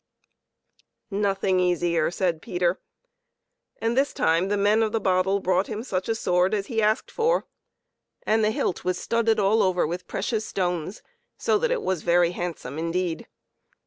"Nothing 1.11 1.59
easier," 1.59 2.09
said 2.09 2.41
Peter, 2.41 2.79
and 3.79 3.95
this 3.95 4.13
time 4.15 4.47
the 4.47 4.57
men 4.57 4.81
of 4.81 4.93
the 4.93 4.99
bottle 4.99 5.39
brought 5.39 5.67
him 5.67 5.83
such 5.83 6.09
a 6.09 6.15
sword 6.15 6.55
as 6.55 6.65
he 6.65 6.81
asked 6.81 7.11
for, 7.11 7.45
and 8.23 8.43
the 8.43 8.49
hilt 8.49 8.83
was 8.83 8.97
studded 8.97 9.39
all 9.39 9.61
over 9.61 9.85
with 9.85 10.07
precious 10.07 10.43
stones, 10.47 11.03
so 11.37 11.59
that 11.59 11.69
it 11.69 11.83
was 11.83 12.01
very 12.01 12.31
handsome 12.31 12.79
indeed. 12.79 13.27